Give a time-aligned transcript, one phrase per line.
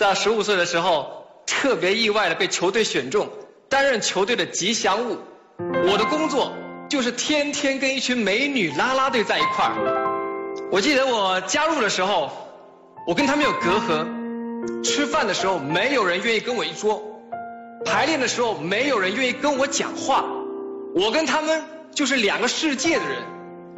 [0.00, 3.28] 在十五岁的时候，特别意外的被球队选中，
[3.68, 5.18] 担任球队的吉祥物。
[5.58, 6.54] 我的工作
[6.88, 10.56] 就是天天跟一群美女啦啦队在一块儿。
[10.72, 12.30] 我记得我加入的时候，
[13.06, 14.82] 我跟他们有隔阂。
[14.82, 17.02] 吃饭的时候，没有人愿意跟我一桌；
[17.84, 20.24] 排练的时候，没有人愿意跟我讲话。
[20.94, 21.62] 我跟他们
[21.94, 23.18] 就是两个世界的人。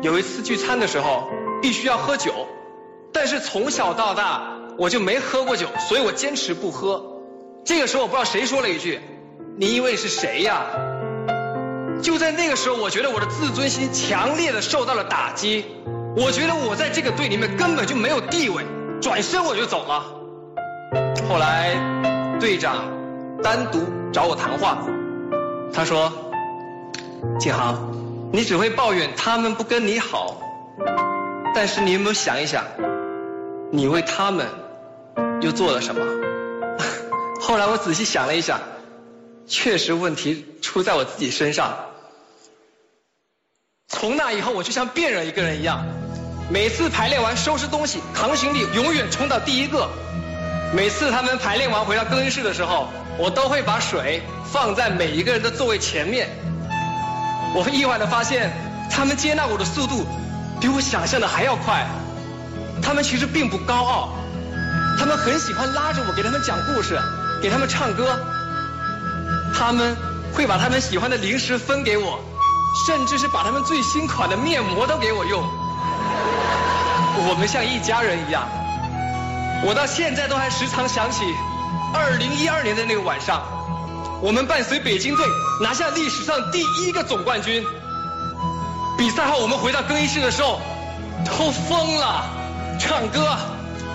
[0.00, 1.28] 有一次聚餐的时候，
[1.60, 2.32] 必须要喝酒，
[3.12, 4.55] 但是从小到大。
[4.78, 7.02] 我就没喝过酒，所以我坚持不喝。
[7.64, 9.00] 这个时候我不知道谁说了一句
[9.58, 10.66] ：“你以为是谁呀？”
[12.02, 15.64] 就在那个时候，我觉得我的自尊心强烈的受到了打击。
[16.16, 18.64] 我觉得我在这个队里面根本就没有地位，
[19.00, 20.04] 转身我就走了。
[21.28, 21.74] 后来
[22.38, 22.84] 队长
[23.42, 24.78] 单独找我谈话，
[25.72, 26.12] 他说
[27.40, 27.92] ：“景航，
[28.32, 30.36] 你只会抱怨他们不跟你好，
[31.54, 32.64] 但是你有没有想一想，
[33.72, 34.46] 你为他们？”
[35.42, 36.02] 又做了什么？
[37.40, 38.60] 后来我仔细想了一想，
[39.46, 41.76] 确实问题出在我自己身上。
[43.88, 45.86] 从那以后，我就像变了一个人一样，
[46.50, 49.88] 每次排练完收拾东西，扛行李永远冲到第一个。
[50.74, 56.28] 每次他们排练完回到更衣室的时候，我都会把水放在每一个人的座位前面。
[57.54, 58.50] 我会意外的发现，
[58.90, 60.04] 他们接纳我的速度
[60.60, 61.86] 比我想象的还要快。
[62.82, 64.12] 他们其实并不高傲。
[64.98, 66.98] 他们很喜欢拉着我给他们讲故事，
[67.42, 68.18] 给他们唱歌。
[69.54, 69.96] 他们
[70.32, 72.18] 会把他们喜欢的零食分给我，
[72.86, 75.42] 甚至是把他们最新款的面膜都给我用。
[77.28, 78.46] 我们像一家人一样。
[79.64, 81.24] 我到现在都还时常想起
[81.94, 83.42] 2012年的那个晚上，
[84.20, 85.26] 我们伴随北京队
[85.62, 87.64] 拿下历史上第一个总冠军。
[88.98, 90.60] 比赛后我们回到更衣室的时候，
[91.24, 92.24] 都疯了，
[92.78, 93.36] 唱歌，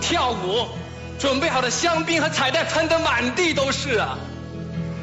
[0.00, 0.66] 跳舞。
[1.20, 4.18] 准备好的香槟和彩带喷得满地都是啊！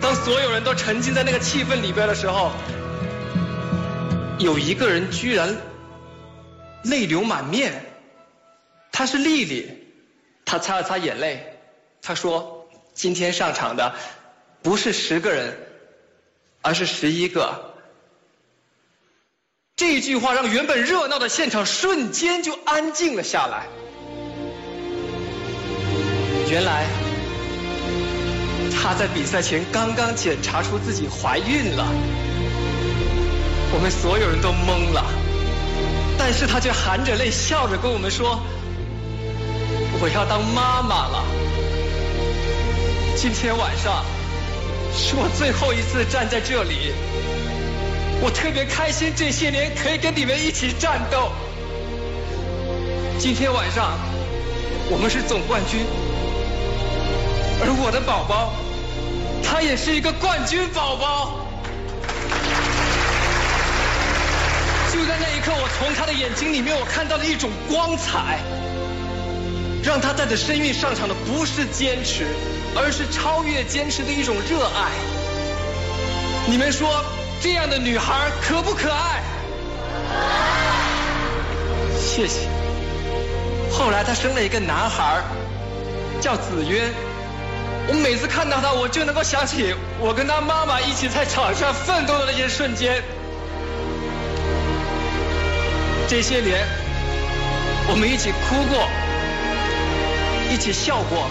[0.00, 2.50] 当所有人都沉浸在那个气氛里边的时候，
[4.40, 5.56] 有一个人居然
[6.82, 7.84] 泪流满面。
[8.90, 9.70] 她是丽丽，
[10.44, 11.56] 她擦了擦眼泪，
[12.02, 13.94] 她说：“今天上场的
[14.62, 15.56] 不是十个人，
[16.60, 17.72] 而是十一个。”
[19.76, 23.68] 这句话让原本热闹的现场瞬间就安静了下来。
[26.50, 26.84] 原来，
[28.72, 31.86] 她在比赛前刚刚检查出自己怀孕了，
[33.72, 35.04] 我们所有人都懵了，
[36.18, 38.42] 但是她却含着泪笑着跟我们说
[40.02, 41.24] ：“我要当妈妈了。”
[43.14, 44.04] 今天晚上
[44.92, 46.92] 是我最后一次站在这里，
[48.20, 51.30] 我特别开心，这些年可以跟你们一起战斗。
[53.20, 53.96] 今天晚上
[54.90, 55.86] 我们是总冠军。
[57.62, 58.52] 而我的宝宝，
[59.42, 61.46] 他也是一个冠军宝宝。
[64.92, 68.38] 就在那一刻，我从他的眼睛里面，我看到了一种光彩。
[69.82, 72.26] 让他带着身孕上场的不是坚持，
[72.76, 74.90] 而是超越坚持的一种热爱。
[76.46, 77.02] 你们说，
[77.40, 79.22] 这样的女孩可不可爱？
[81.98, 82.46] 谢谢。
[83.72, 85.22] 后来她生了一个男孩，
[86.20, 86.92] 叫子渊。
[87.88, 93.02] 我每次看到他，我就能够想起我跟他妈妈一起在场上奋斗的那些瞬间。
[96.08, 96.66] 这些年，
[97.88, 98.88] 我们一起哭过，
[100.52, 101.28] 一起笑过，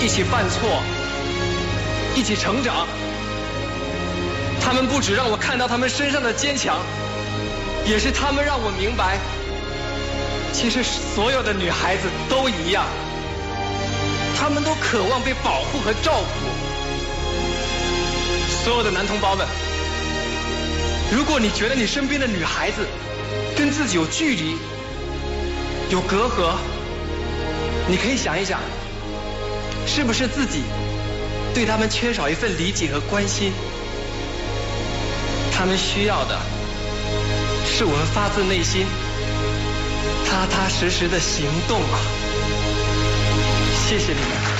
[0.00, 0.82] 一起犯错，
[2.14, 2.86] 一起成长。
[4.60, 6.78] 他们不止让我看到他们身上的坚强，
[7.84, 9.18] 也是他们让我明白，
[10.52, 12.84] 其实所有的女孩子都一样。
[14.44, 16.26] 他们都渴望被保护和照顾。
[18.62, 19.46] 所有的男同胞们，
[21.10, 22.86] 如果你觉得你身边的女孩子
[23.56, 24.54] 跟自己有距离、
[25.88, 26.56] 有隔阂，
[27.88, 28.60] 你可以想一想，
[29.86, 30.60] 是不是自己
[31.54, 33.50] 对他们缺少一份理解和关心？
[35.56, 36.38] 他们需要的
[37.66, 38.84] 是我们发自内心、
[40.28, 42.23] 踏踏实实的行动啊！
[43.94, 44.53] 谢谢你们。